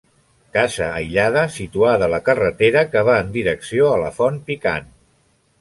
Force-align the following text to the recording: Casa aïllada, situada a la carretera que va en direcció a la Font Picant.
Casa 0.55 0.85
aïllada, 1.01 1.43
situada 1.57 2.09
a 2.09 2.11
la 2.15 2.21
carretera 2.31 2.85
que 2.95 3.07
va 3.11 3.21
en 3.27 3.31
direcció 3.39 3.93
a 3.95 4.03
la 4.07 4.13
Font 4.21 4.45
Picant. 4.49 4.93